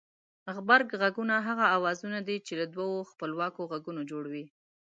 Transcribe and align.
غبرگ 0.55 0.89
غږونه 1.01 1.35
هغه 1.47 1.65
اوازونه 1.77 2.19
دي 2.27 2.37
چې 2.47 2.53
له 2.59 2.65
دوو 2.73 3.07
خپلواکو 3.11 3.61
غږونو 3.71 4.01
جوړ 4.11 4.23
وي 4.33 4.45